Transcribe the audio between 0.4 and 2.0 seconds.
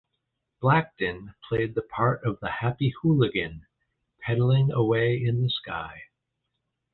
Blackton played the